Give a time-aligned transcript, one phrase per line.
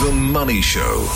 [0.00, 1.08] The Money Show.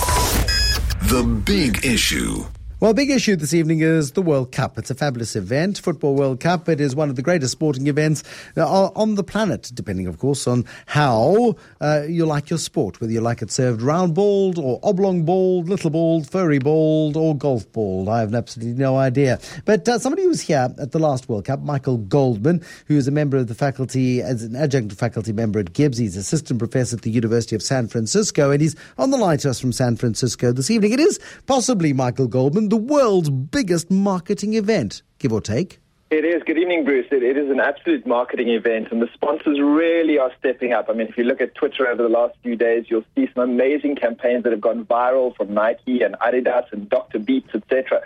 [1.03, 2.45] The Big Issue.
[2.83, 4.77] Well, big issue this evening is the World Cup.
[4.77, 6.69] It's a fabulous event, Football World Cup.
[6.69, 8.25] It is one of the greatest sporting events
[8.57, 13.13] uh, on the planet, depending, of course, on how uh, you like your sport, whether
[13.13, 17.71] you like it served round balled or oblong balled, little balled, furry balled, or golf
[17.71, 18.09] balled.
[18.09, 19.39] I have absolutely no idea.
[19.65, 23.07] But uh, somebody who was here at the last World Cup, Michael Goldman, who is
[23.07, 25.99] a member of the faculty, as an adjunct faculty member at GIBS.
[25.99, 29.51] He's assistant professor at the University of San Francisco, and he's on the line to
[29.51, 30.93] us from San Francisco this evening.
[30.93, 35.79] It is possibly Michael Goldman the world's biggest marketing event, give or take.
[36.09, 36.43] It is.
[36.43, 37.05] Good evening, Bruce.
[37.13, 40.87] It, it is an absolute marketing event, and the sponsors really are stepping up.
[40.89, 43.51] I mean, if you look at Twitter over the last few days, you'll see some
[43.51, 47.19] amazing campaigns that have gone viral from Nike and Adidas and Dr.
[47.19, 48.01] Beats, etc.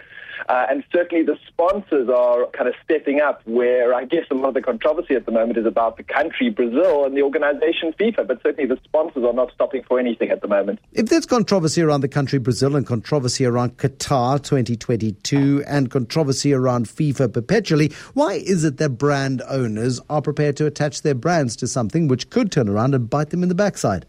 [0.49, 4.49] Uh, and certainly the sponsors are kind of stepping up where I guess a lot
[4.49, 8.27] of the controversy at the moment is about the country, Brazil, and the organization FIFA.
[8.27, 10.81] But certainly the sponsors are not stopping for anything at the moment.
[10.93, 16.87] If there's controversy around the country, Brazil, and controversy around Qatar 2022 and controversy around
[16.87, 21.67] FIFA perpetually, why is it that brand owners are prepared to attach their brands to
[21.67, 24.07] something which could turn around and bite them in the backside?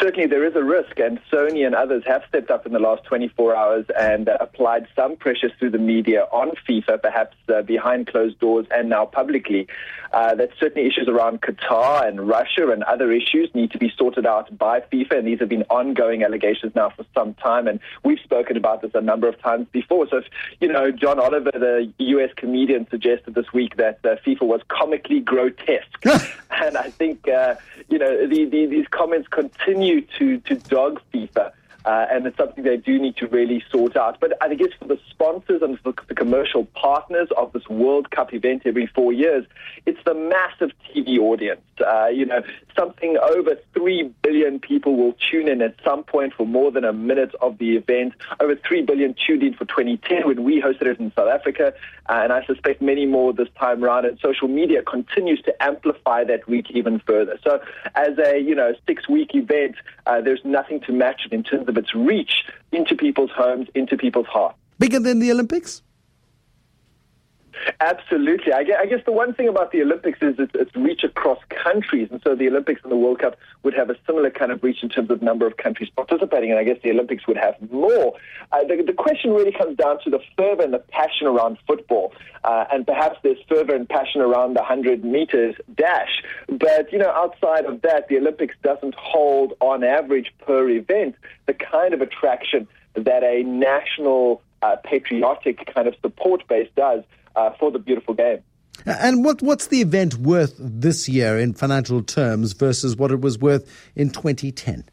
[0.00, 3.04] Certainly there is a risk, and Sony and others have stepped up in the last
[3.04, 8.06] 24 hours and uh, applied some pressure through the media on FIFA, perhaps uh, behind
[8.06, 9.66] closed doors and now publicly.
[10.12, 14.24] Uh, that certainly issues around Qatar and Russia and other issues need to be sorted
[14.24, 18.20] out by FIFA, and these have been ongoing allegations now for some time, and we've
[18.20, 20.08] spoken about this a number of times before.
[20.08, 20.26] So, if,
[20.60, 22.30] you know, John Oliver, the U.S.
[22.36, 26.06] comedian, suggested this week that uh, FIFA was comically grotesque,
[26.50, 27.56] and I think, uh,
[27.88, 29.83] you know, the, the, these comments continue
[30.18, 31.52] to, to dog FIFA.
[31.84, 34.18] Uh, and it's something they do need to really sort out.
[34.18, 38.32] But I guess for the sponsors and for the commercial partners of this World Cup
[38.32, 39.44] event every four years,
[39.84, 41.60] it's the massive TV audience.
[41.80, 42.42] Uh, you know,
[42.76, 46.92] something over 3 billion people will tune in at some point for more than a
[46.92, 48.12] minute of the event.
[48.40, 51.72] Over 3 billion tuned in for 2010 when we hosted it in South Africa.
[52.08, 54.04] Uh, and I suspect many more this time around.
[54.04, 57.38] And social media continues to amplify that reach even further.
[57.42, 57.60] So
[57.94, 59.76] as a, you know, six-week event,
[60.06, 63.96] uh, there's nothing to match it in terms of its reach into people's homes, into
[63.96, 64.58] people's hearts.
[64.78, 65.82] Bigger than the Olympics?
[67.80, 68.52] Absolutely.
[68.52, 72.08] I guess the one thing about the Olympics is it's, it's reach across countries.
[72.10, 74.82] And so the Olympics and the World Cup would have a similar kind of reach
[74.82, 76.50] in terms of number of countries participating.
[76.50, 78.14] And I guess the Olympics would have more.
[78.52, 82.12] Uh, the, the, question really comes down to the fervor and the passion around football.
[82.42, 86.22] Uh, and perhaps there's fervor and passion around the 100 meters dash.
[86.48, 91.16] But, you know, outside of that, the Olympics doesn't hold, on average per event,
[91.46, 97.02] the kind of attraction that a national uh, patriotic kind of support base does
[97.36, 98.42] uh, for the beautiful game.
[98.86, 103.38] And what, what's the event worth this year in financial terms versus what it was
[103.38, 104.84] worth in 2010?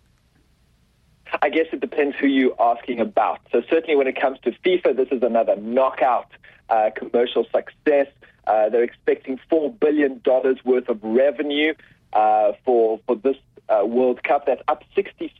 [1.42, 3.40] I guess it depends who you're asking about.
[3.52, 6.30] So certainly when it comes to FIFA, this is another knockout
[6.70, 8.08] uh, commercial success.
[8.48, 11.74] Uh, they're expecting $4 billion worth of revenue
[12.14, 13.38] uh, for, for this
[13.70, 14.46] uh, World Cup.
[14.46, 15.32] That's up 66%,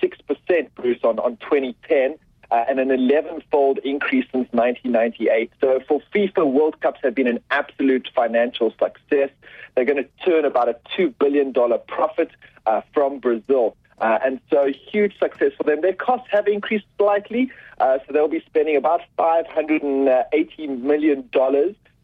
[0.76, 2.18] Bruce, on, on 2010
[2.52, 5.52] uh, and an 11 fold increase since 1998.
[5.62, 9.30] So for FIFA, World Cups have been an absolute financial success.
[9.76, 11.54] They're going to turn about a $2 billion
[11.88, 12.30] profit
[12.66, 13.76] uh, from Brazil.
[14.00, 15.82] Uh, and so huge success for them.
[15.82, 21.30] Their costs have increased slightly, uh, so they'll be spending about $580 million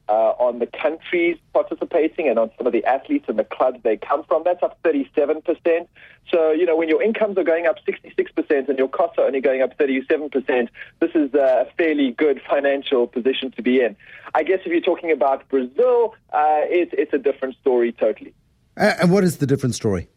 [0.10, 3.98] uh, on the countries participating and on some of the athletes and the clubs they
[3.98, 4.44] come from.
[4.44, 5.88] That's up 37%.
[6.32, 9.42] So, you know, when your incomes are going up 66% and your costs are only
[9.42, 10.70] going up 37%,
[11.00, 13.96] this is a fairly good financial position to be in.
[14.36, 18.34] I guess if you're talking about Brazil, uh, it, it's a different story totally.
[18.76, 20.08] Uh, and what is the different story?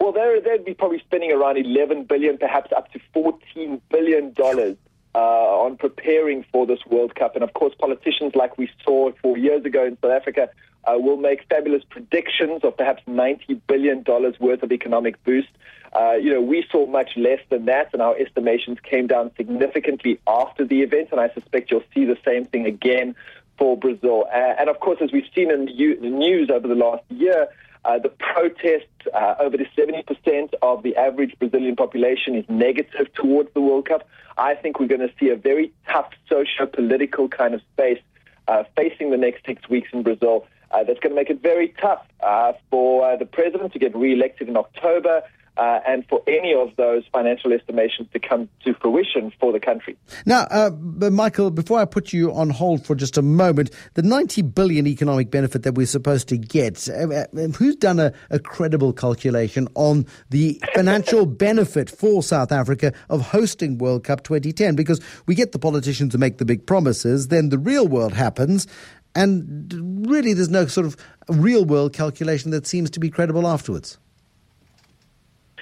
[0.00, 4.76] Well, they'd be probably spending around 11 billion, perhaps up to 14 billion dollars
[5.14, 7.34] uh, on preparing for this World Cup.
[7.34, 10.48] And of course, politicians like we saw four years ago in South Africa
[10.84, 14.04] uh, will make fabulous predictions of perhaps $90 billion
[14.40, 15.48] worth of economic boost.
[15.92, 20.18] Uh, you know, we saw much less than that, and our estimations came down significantly
[20.26, 23.14] after the event, and I suspect you'll see the same thing again
[23.58, 24.24] for Brazil.
[24.32, 27.48] Uh, and of course, as we've seen in the news over the last year,
[27.84, 33.52] uh, the protests, uh, over the 70% of the average Brazilian population is negative towards
[33.54, 34.06] the World Cup.
[34.38, 38.00] I think we're going to see a very tough socio-political kind of space
[38.48, 40.46] uh, facing the next six weeks in Brazil.
[40.70, 44.48] Uh, that's going to make it very tough uh, for the president to get re-elected
[44.48, 45.22] in October.
[45.56, 49.96] Uh, and for any of those financial estimations to come to fruition for the country.
[50.24, 50.70] Now, uh,
[51.10, 55.30] Michael, before I put you on hold for just a moment, the 90 billion economic
[55.30, 60.06] benefit that we're supposed to get, uh, uh who's done a, a, credible calculation on
[60.30, 64.74] the financial benefit for South Africa of hosting World Cup 2010?
[64.74, 68.66] Because we get the politicians to make the big promises, then the real world happens,
[69.14, 70.96] and really there's no sort of
[71.28, 73.98] real world calculation that seems to be credible afterwards.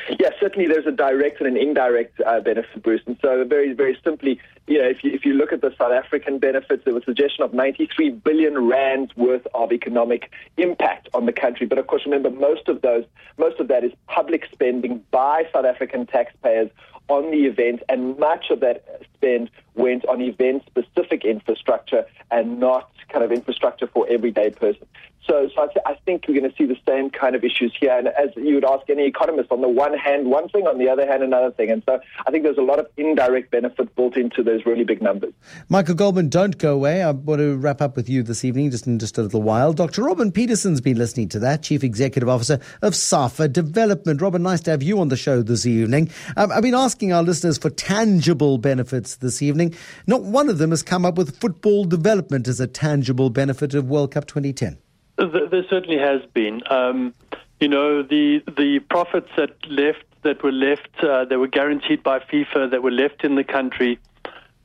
[0.09, 3.03] Yeah, certainly there's a direct and an indirect uh, benefit, Bruce.
[3.07, 5.93] And so, very, very simply, you know, if you, if you look at the South
[5.93, 11.27] African benefits, there was a suggestion of 93 billion rands worth of economic impact on
[11.27, 11.67] the country.
[11.67, 13.05] But of course, remember, most of those,
[13.39, 16.71] most of that is public spending by South African taxpayers
[17.09, 23.25] on the event, and much of that spend went on event-specific infrastructure and not kind
[23.25, 24.87] of infrastructure for everyday person.
[25.27, 27.77] So, so I, th- I, think we're going to see the same kind of issues
[27.79, 27.97] here.
[27.97, 30.89] And as you would ask any economist, on the one hand, one thing, on the
[30.89, 31.71] other hand, another thing.
[31.71, 35.03] And so I think there's a lot of indirect benefit built into those really big
[35.03, 35.35] numbers.
[35.69, 37.03] Michael Goldman, don't go away.
[37.03, 39.73] I want to wrap up with you this evening, just in just a little while.
[39.73, 40.03] Dr.
[40.03, 44.21] Robin Petersen's been listening to that, Chief Executive Officer of SAFA Development.
[44.21, 46.11] Robin, nice to have you on the show this evening.
[46.37, 49.75] Um, I've been asking our listeners for tangible benefits this evening.
[50.07, 53.89] Not one of them has come up with football development as a tangible benefit of
[53.89, 54.79] World Cup 2010.
[55.21, 56.63] There certainly has been.
[56.71, 57.15] Um,
[57.61, 62.21] you know, the the profits that left that were left uh, that were guaranteed by
[62.21, 63.99] FIFA that were left in the country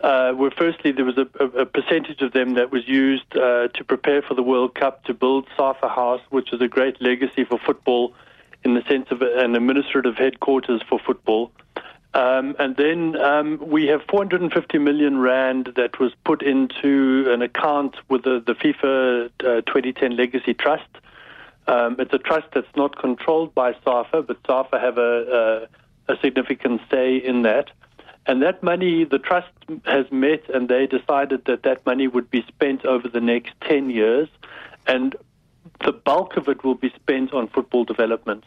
[0.01, 3.83] uh, were firstly there was a, a, percentage of them that was used uh, to
[3.83, 7.57] prepare for the World Cup to build Safa House, which is a great legacy for
[7.59, 8.13] football
[8.63, 11.51] in the sense of an administrative headquarters for football.
[12.15, 17.97] Um, and then um, we have 450 million rand that was put into an account
[18.07, 20.87] with the, the FIFA uh, 2010 Legacy Trust.
[21.67, 25.67] Um, it's a trust that's not controlled by SAFA, but SAFA have a,
[26.07, 27.71] a, a, significant say in that.
[28.27, 29.51] And that money, the trust
[29.85, 33.89] has met, and they decided that that money would be spent over the next 10
[33.89, 34.29] years,
[34.87, 35.17] and
[35.83, 38.45] the bulk of it will be spent on football development.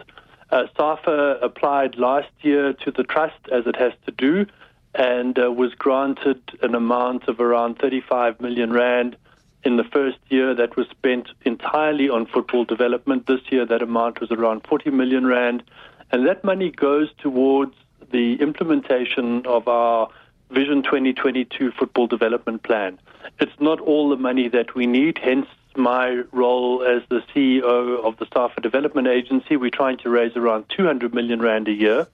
[0.50, 4.46] Uh, SAFA applied last year to the trust, as it has to do,
[4.94, 9.16] and uh, was granted an amount of around 35 million rand
[9.64, 13.26] in the first year that was spent entirely on football development.
[13.26, 15.62] This year, that amount was around 40 million rand,
[16.10, 17.74] and that money goes towards
[18.10, 20.08] the implementation of our
[20.50, 22.98] Vision 2022 football development plan.
[23.38, 28.16] It's not all the money that we need, hence my role as the CEO of
[28.18, 29.56] the SAFA Development Agency.
[29.56, 32.06] We're trying to raise around 200 million rand a year,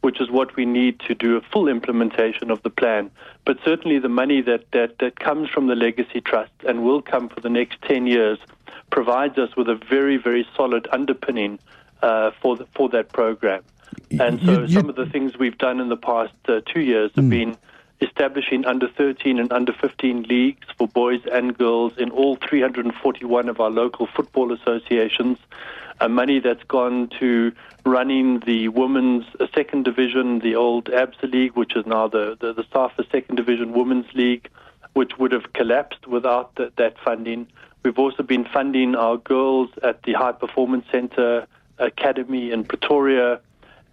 [0.00, 3.10] which is what we need to do a full implementation of the plan.
[3.44, 7.28] But certainly the money that, that, that comes from the Legacy Trust and will come
[7.28, 8.38] for the next 10 years
[8.90, 11.58] provides us with a very, very solid underpinning
[12.02, 13.62] uh, for, the, for that program.
[14.20, 16.80] And so you, you, some of the things we've done in the past uh, two
[16.80, 17.30] years have mm.
[17.30, 17.56] been
[18.00, 23.60] establishing under 13 and under 15 leagues for boys and girls in all 341 of
[23.60, 25.38] our local football associations.
[26.00, 27.52] Uh, money that's gone to
[27.86, 32.52] running the women's uh, second division, the old ABSA League, which is now the, the,
[32.52, 34.48] the SAFA second division women's league,
[34.94, 37.46] which would have collapsed without the, that funding.
[37.84, 41.46] We've also been funding our girls at the High Performance Center
[41.78, 43.40] Academy in Pretoria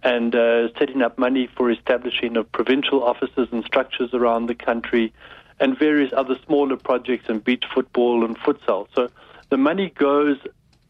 [0.02, 5.12] and uh, setting up money for establishing of provincial offices and structures around the country,
[5.60, 8.88] and various other smaller projects in beach football and futsal.
[8.94, 9.08] So
[9.50, 10.38] the money goes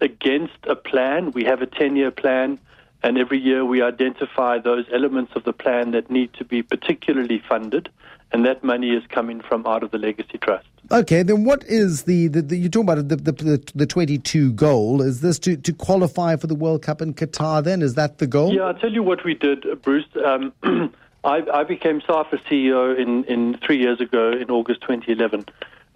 [0.00, 1.30] against a plan.
[1.32, 2.58] We have a 10 year plan,
[3.02, 7.42] and every year we identify those elements of the plan that need to be particularly
[7.48, 7.90] funded,
[8.32, 10.71] and that money is coming from out of the Legacy Trust.
[10.92, 15.00] Okay, then what is the, the, the you're talking about the, the, the 22 goal?
[15.00, 17.80] Is this to, to qualify for the World Cup in Qatar then?
[17.80, 18.54] Is that the goal?
[18.54, 20.04] Yeah, I'll tell you what we did, Bruce.
[20.22, 20.52] Um,
[21.24, 25.46] I, I, became SAFA CEO in, in three years ago in August 2011.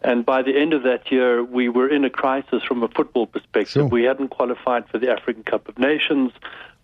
[0.03, 3.27] And by the end of that year, we were in a crisis from a football
[3.27, 3.73] perspective.
[3.73, 3.87] Sure.
[3.87, 6.33] We hadn't qualified for the African Cup of Nations.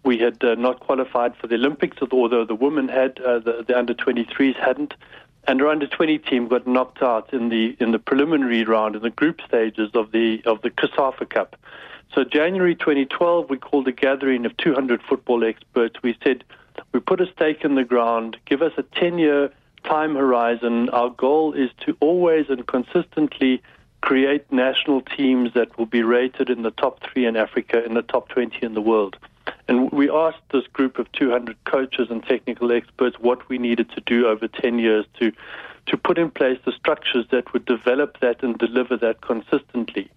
[0.05, 3.79] We had uh, not qualified for the Olympics, although the women had, uh, the, the
[3.79, 4.95] under 23s hadn't
[5.45, 9.03] and our under 20 team got knocked out in the in the preliminary round in
[9.03, 11.57] the group stages of the of the COSAFA Cup.
[12.15, 15.97] So January 2012, we called a gathering of 200 football experts.
[16.03, 16.45] We said
[16.93, 19.51] we put a stake in the ground, give us a 10-year
[19.85, 20.91] time horizon.
[20.91, 23.63] Our goal is to always and consistently
[24.03, 28.03] create national teams that will be rated in the top three in Africa, in the
[28.03, 29.17] top 20 in the world.
[29.69, 34.01] And we asked this group of 200 coaches and technical experts what we needed to
[34.01, 35.33] do over 10 years to,
[35.87, 40.11] to put in place the structures that would develop that and deliver that consistently.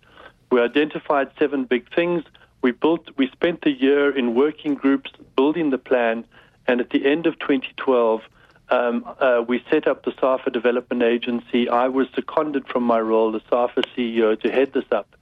[0.51, 2.23] We identified seven big things.
[2.61, 6.25] We built, we spent the year in working groups building the plan,
[6.67, 8.21] and at the end of 2012,
[8.69, 11.69] um, uh, we set up the SAFA Development Agency.
[11.69, 15.15] I was seconded from my role, the SAFA CEO, to head this up.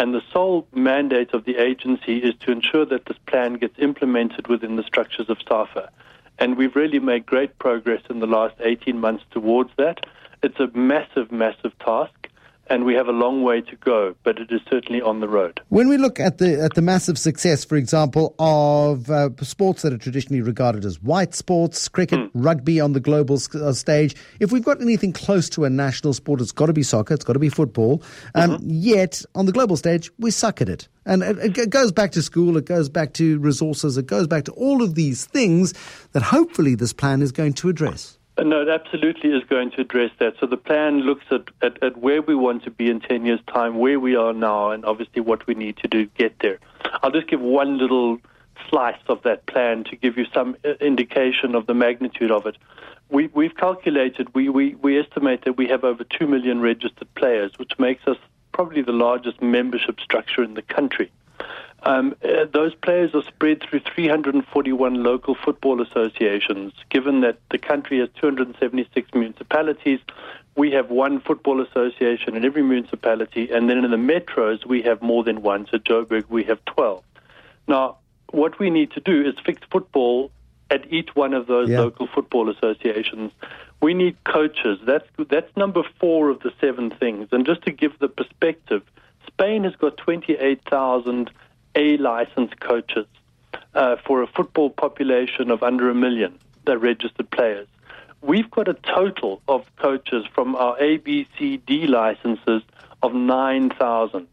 [0.00, 4.48] And the sole mandate of the agency is to ensure that this plan gets implemented
[4.48, 5.90] within the structures of SAFA.
[6.38, 10.06] And we've really made great progress in the last 18 months towards that.
[10.42, 12.29] It's a massive, massive task
[12.70, 15.60] and we have a long way to go, but it is certainly on the road.
[15.68, 19.92] When we look at the at the massive success, for example, of uh, sports that
[19.92, 22.30] are traditionally regarded as white sports, cricket, mm.
[22.32, 26.40] rugby on the global uh, stage, if we've got anything close to a national sport,
[26.40, 28.02] it's got to be soccer, it's got to be football.
[28.36, 28.66] Um, mm-hmm.
[28.70, 30.88] Yet on the global stage, we suck at it.
[31.04, 34.44] And it, it goes back to school, it goes back to resources, it goes back
[34.44, 35.74] to all of these things
[36.12, 38.19] that hopefully this plan is going to address.
[38.40, 40.34] Uh, no, it absolutely is going to address that.
[40.40, 43.40] So the plan looks at, at, at, where we want to be in 10 years'
[43.46, 46.58] time, where we are now, and obviously what we need to do to get there.
[47.02, 48.18] I'll just give one little
[48.70, 52.56] slice of that plan to give you some uh, indication of the magnitude of it.
[53.10, 57.58] We, we've calculated, we, we, we estimate that we have over 2 million registered players,
[57.58, 58.16] which makes us
[58.52, 61.10] probably the largest membership structure in the country.
[61.82, 66.72] Um, uh, those players are spread through 341 local football associations.
[66.90, 70.00] Given that the country has 276 municipalities,
[70.56, 75.00] we have one football association in every municipality, and then in the metros we have
[75.00, 75.66] more than one.
[75.70, 77.02] So Joburg we have 12.
[77.66, 77.96] Now,
[78.30, 80.30] what we need to do is fix football
[80.70, 81.80] at each one of those yeah.
[81.80, 83.32] local football associations.
[83.80, 84.78] We need coaches.
[84.84, 87.28] That's that's number four of the seven things.
[87.32, 88.82] And just to give the perspective,
[89.26, 91.30] Spain has got 28,000
[91.74, 93.06] a licensed coaches
[93.74, 97.68] uh, for a football population of under a million, the registered players.
[98.22, 102.62] We've got a total of coaches from our A, B, C, D licenses
[103.02, 104.26] of 9,000.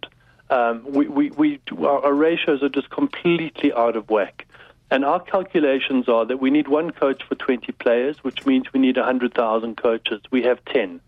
[0.50, 4.46] Um, we, we, we, our ratios are just completely out of whack.
[4.90, 8.80] And our calculations are that we need one coach for 20 players, which means we
[8.80, 10.22] need 100,000 coaches.
[10.32, 11.02] We have 10.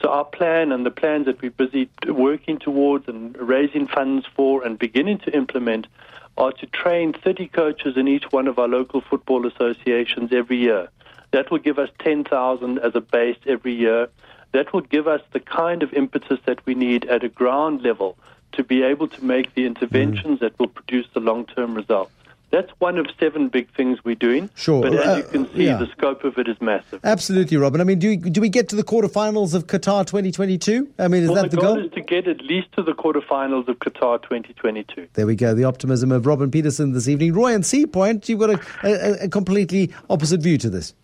[0.00, 4.64] So our plan and the plans that we're busy working towards and raising funds for
[4.64, 5.88] and beginning to implement
[6.36, 10.88] are to train 30 coaches in each one of our local football associations every year.
[11.32, 14.08] That will give us 10,000 as a base every year.
[14.52, 18.16] That will give us the kind of impetus that we need at a ground level
[18.52, 20.40] to be able to make the interventions mm.
[20.40, 22.12] that will produce the long-term results.
[22.50, 24.48] That's one of seven big things we're doing.
[24.54, 24.82] Sure.
[24.82, 25.76] But as uh, you can see, yeah.
[25.76, 27.00] the scope of it is massive.
[27.04, 27.80] Absolutely, Robin.
[27.80, 30.88] I mean, do, we, do we get to the quarterfinals of Qatar 2022?
[30.98, 31.74] I mean, is well, that the, the goal?
[31.76, 31.84] goal?
[31.84, 35.08] is to get at least to the quarterfinals of Qatar 2022.
[35.12, 35.54] There we go.
[35.54, 37.34] The optimism of Robin Petersen this evening.
[37.34, 40.94] Roy and Sea Point, you've got a, a, a completely opposite view to this.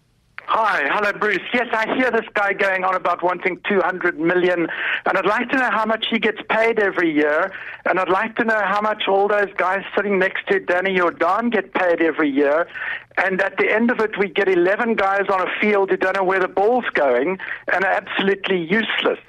[0.46, 1.40] Hi, hello, Bruce.
[1.54, 4.68] Yes, I hear this guy going on about wanting 200 million,
[5.06, 7.50] and I'd like to know how much he gets paid every year,
[7.86, 11.50] and I'd like to know how much all those guys sitting next to Danny Jordaan
[11.50, 12.68] get paid every year,
[13.16, 16.16] and at the end of it, we get 11 guys on a field who don't
[16.16, 17.38] know where the ball's going
[17.72, 19.20] and are absolutely useless.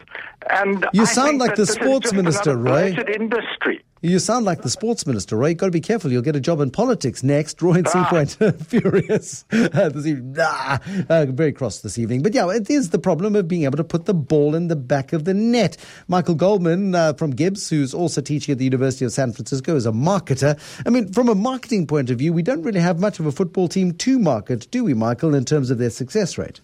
[0.50, 2.96] And you I sound like the sports minister, Roy.
[3.14, 3.84] Industry.
[4.02, 5.48] You sound like the sports minister, Roy.
[5.48, 6.12] You've got to be careful.
[6.12, 7.60] You'll get a job in politics next.
[7.60, 7.92] Roy and ah.
[7.92, 10.36] Seapoint furious uh, this evening.
[10.40, 12.22] Ah, uh, very cross this evening.
[12.22, 14.76] But yeah, it is the problem of being able to put the ball in the
[14.76, 15.78] back of the net.
[16.08, 19.88] Michael Goldman uh, from GIBS, who's also teaching at the University of San Francisco, is
[19.88, 20.60] a marketer.
[20.86, 23.32] I mean, from a marketing point of view, we don't really have much of a
[23.32, 26.62] football team to market, do we, Michael, in terms of their success rate?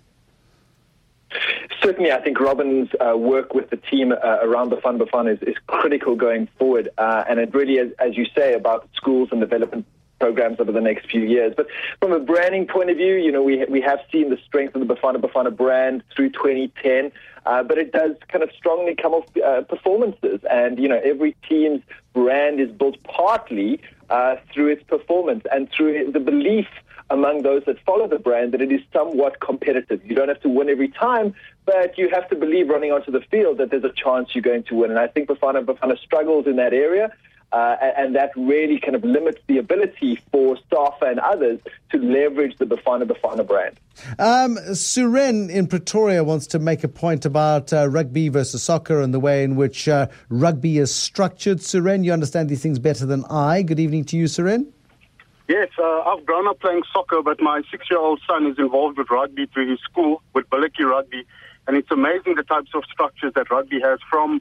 [1.92, 5.42] Certainly, I think Robin's uh, work with the team uh, around the Fun Bafana is,
[5.42, 6.90] is critical going forward.
[6.98, 9.86] Uh, and it really is, as you say, about schools and development
[10.20, 11.54] programs over the next few years.
[11.58, 11.68] But
[12.00, 14.88] from a branding point of view, you know, we, we have seen the strength of
[14.88, 17.12] the Bafana Bafana brand through 2010.
[17.46, 20.40] Uh, but it does kind of strongly come off uh, performances.
[20.50, 21.82] And, you know, every team's
[22.14, 26.68] brand is built partly uh, through its performance and through the belief
[27.12, 30.04] among those that follow the brand that it is somewhat competitive.
[30.06, 33.22] You don't have to win every time, but you have to believe running onto the
[33.22, 34.90] field that there's a chance you're going to win.
[34.90, 37.14] And I think Bafana Bafana struggles in that area.
[37.54, 41.60] Uh, and, that really kind of limits the ability for SAFA and others
[41.92, 43.78] to leverage the Bafana Bafana brand.
[44.18, 49.14] Um, Suren in Pretoria wants to make a point about uh, rugby versus soccer and
[49.14, 51.58] the way in which uh, rugby is structured.
[51.58, 53.64] Suren, you understand these things better than I.
[53.64, 54.68] Good evening to you, Suren.
[55.52, 59.48] Yes, uh, I've grown up playing soccer, but my six-year-old son is involved with rugby
[59.48, 61.26] through his school, with Biliki Rugby.
[61.68, 64.40] And it's amazing the types of structures that rugby has from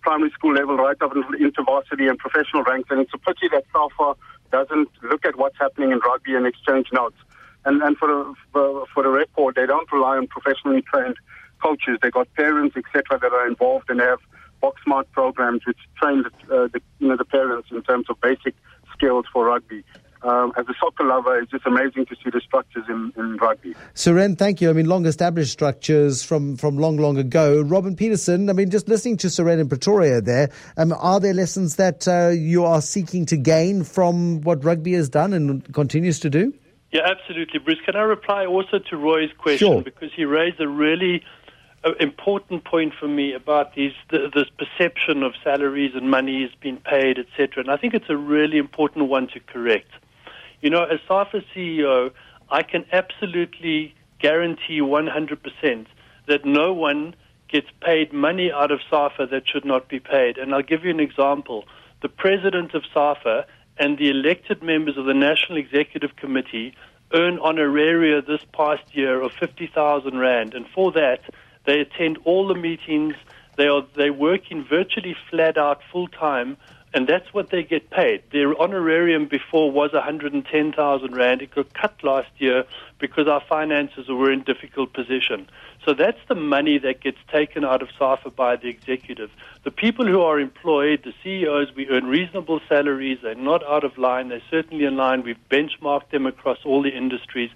[0.00, 2.90] primary school level right up into varsity and professional ranks.
[2.90, 4.16] And it's a pity that SAFA
[4.50, 7.18] doesn't look at what's happening in rugby and exchange notes.
[7.64, 8.08] And, and for,
[8.52, 11.14] the, for, the record, they don't rely on professionally trained
[11.62, 11.98] coaches.
[12.02, 14.18] They got parents, etc., that are involved and have
[14.60, 18.56] BokSmart programs which train the, uh, the, you know, the parents in terms of basic
[18.92, 19.84] skills for rugby.
[20.28, 23.74] Um, as a soccer lover, it's just amazing to see the structures in, in rugby.
[23.94, 24.68] Suren, thank you.
[24.68, 27.62] I mean, long established structures from, from long, long ago.
[27.62, 31.76] Robin Petersen, I mean, just listening to Suren in Pretoria there, um, are there lessons
[31.76, 36.28] that uh, you are seeking to gain from what rugby has done and continues to
[36.28, 36.52] do?
[36.92, 37.58] Yeah, absolutely.
[37.60, 39.66] Bruce, can I reply also to Roy's question?
[39.66, 39.82] Sure.
[39.82, 41.22] Because he raised a really
[41.84, 46.50] uh, important point for me about these th- this perception of salaries and money is
[46.60, 47.62] being paid, etc.
[47.62, 49.90] And I think it's a really important one to correct.
[50.60, 52.10] You know, as SAFA CEO,
[52.50, 55.86] I can absolutely guarantee 100%
[56.26, 57.14] that no one
[57.48, 60.36] gets paid money out of SAFA that should not be paid.
[60.36, 61.64] And I'll give you an example.
[62.02, 63.46] The president of SAFA
[63.78, 66.74] and the elected members of the National Executive Committee
[67.14, 70.54] earn honoraria this past year of 50,000 Rand.
[70.54, 71.20] And for that,
[71.64, 73.14] they attend all the meetings.
[73.56, 76.56] They are they working virtually flat out full time
[76.94, 78.22] and that's what they get paid.
[78.32, 81.42] Their honorarium before was 110,000 rand.
[81.42, 82.64] It got cut last year
[82.98, 85.48] because our finances were in difficult position.
[85.84, 89.30] So that's the money that gets taken out of SAFA by the executive.
[89.64, 93.18] The people who are employed, the CEOs, we earn reasonable salaries.
[93.22, 94.28] They're not out of line.
[94.28, 95.22] They're certainly in line.
[95.22, 97.50] We've benchmarked them across all the industries.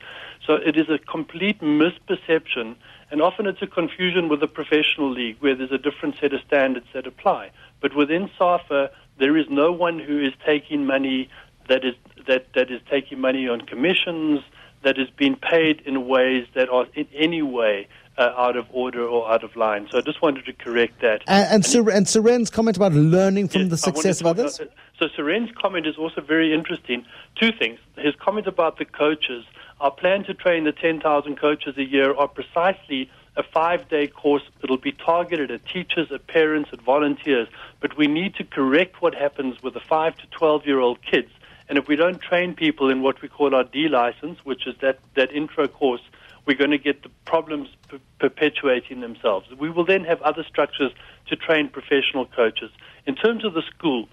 [0.46, 2.76] So it is a complete misperception,
[3.10, 6.40] and often it's a confusion with the professional league where there's a different set of
[6.40, 7.50] standards that apply.
[7.80, 11.28] But within SAFA, there is no one who is taking money
[11.68, 11.94] that is
[12.26, 14.40] that, that is taking money on commissions
[14.82, 17.88] that is being paid in ways that are in any way
[18.18, 19.88] uh, out of order or out of line.
[19.90, 21.22] So I just wanted to correct that.
[21.26, 24.60] And, and, Sur- and Suren's comment about learning from Yes, the success of others?
[24.98, 27.04] So Suren's comment is also very interesting.
[27.40, 27.78] Two things.
[27.96, 29.44] His comment about the coaches.
[29.80, 34.42] Our plan to train the 10,000 coaches a year are precisely a five-day course.
[34.62, 37.48] It'll be targeted at teachers, at parents, at volunteers.
[37.80, 41.30] But we need to correct what happens with the 5 to 12-year-old kids.
[41.68, 44.74] And if we don't train people in what we call our D license, which is
[44.82, 46.02] that, that intro course,
[46.46, 49.46] we're going to get the problems per- perpetuating themselves.
[49.58, 50.92] We will then have other structures
[51.28, 52.70] to train professional coaches.
[53.06, 54.08] In terms of the schools,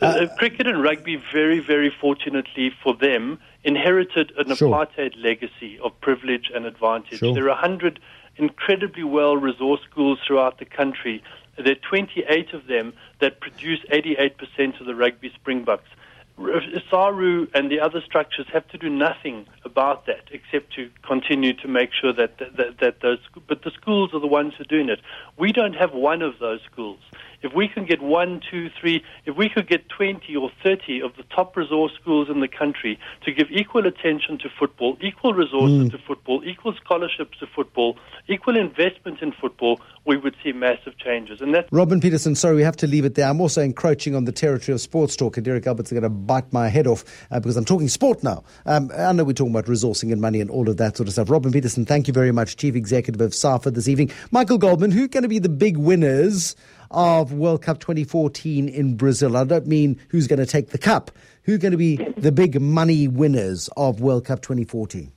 [0.00, 4.70] uh, cricket and rugby, very, very fortunately for them, inherited an Sure.
[4.70, 7.18] apartheid legacy of privilege and advantage.
[7.18, 7.34] Sure.
[7.34, 8.00] There are 100
[8.36, 11.22] incredibly well resourced schools throughout the country.
[11.56, 15.88] There are 28 of them that produce 88% of the rugby Springboks.
[16.90, 21.66] SARU and the other structures have to do nothing about that except to continue to
[21.66, 24.66] make sure that, that, that, that those, but the schools are the ones who are
[24.66, 25.00] doing it.
[25.36, 27.00] We don't have one of those schools.
[27.42, 31.16] If we can get one, two, three, if we could get 20 or 30 of
[31.16, 35.90] the top resource schools in the country to give equal attention to football, equal resources
[35.90, 37.96] to football, equal scholarships to football,
[38.26, 41.40] equal investment in football, we would see massive changes.
[41.40, 43.28] And that's Robin Petersen, sorry, we have to leave it there.
[43.28, 46.52] I'm also encroaching on the territory of sports talk, and Derek Albert's going to bite
[46.52, 48.42] my head off uh, because I'm talking sport now.
[48.66, 51.12] Um, I know we're talking about resourcing and money and all of that sort of
[51.12, 51.30] stuff.
[51.30, 54.10] Robin Petersen, thank you very much, Chief Executive of SAFA this evening.
[54.30, 56.56] Michael Goldman, who are going to be the big winners
[56.90, 59.36] of World Cup 2014 in Brazil?
[59.36, 61.10] I don't mean who's going to take the cup.
[61.44, 65.10] Who are going to be the big money winners of World Cup 2014?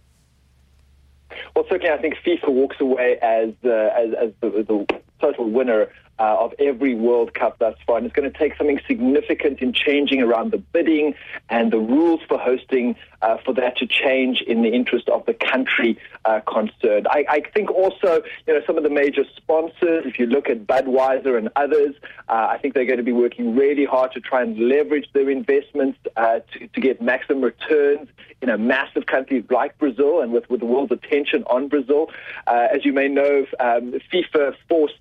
[1.55, 5.87] Well, certainly, I think FIFA walks away as uh, as, as the, the total winner
[6.21, 9.73] uh, of every World Cup thus far, and it's going to take something significant in
[9.73, 11.15] changing around the bidding
[11.49, 15.33] and the rules for hosting uh, for that to change in the interest of the
[15.33, 17.07] country uh, concerned.
[17.09, 20.67] I, I think also, you know, some of the major sponsors, if you look at
[20.67, 21.95] Budweiser and others,
[22.29, 25.29] uh, I think they're going to be working really hard to try and leverage their
[25.29, 28.09] investments uh, to, to get maximum returns
[28.43, 32.11] in a massive country like Brazil and with, with the world's attention on Brazil.
[32.45, 34.93] Uh, as you may know, um, FIFA forced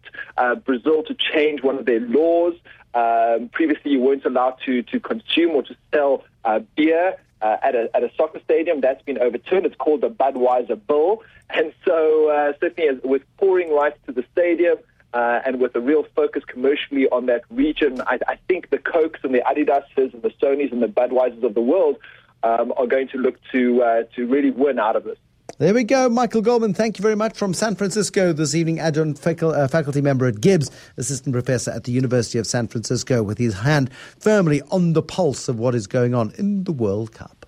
[0.64, 2.54] Brazil to change one of their laws.
[2.94, 7.74] Um, previously, you weren't allowed to, to consume or to sell uh, beer uh, at,
[7.74, 8.80] a, at a soccer stadium.
[8.80, 9.66] That's been overturned.
[9.66, 11.22] It's called the Budweiser Bill.
[11.52, 14.78] And so, uh, certainly, as, with pouring rights to the stadium,
[15.12, 19.20] uh, and with a real focus commercially on that region, I, I think the Cokes
[19.24, 21.96] and the Adidases and the Sonys and the Budweisers of the world
[22.42, 25.18] um, are going to look to uh, to really win out of this.
[25.58, 26.08] There we go.
[26.08, 28.78] Michael Goldman, thank you very much from San Francisco this evening.
[28.78, 33.38] Adjunct uh, faculty member at GIBS, assistant professor at the University of San Francisco, with
[33.38, 37.39] his hand firmly on the pulse of what is going on in the World Cup.